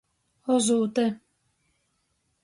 Ozūte. 0.53 1.05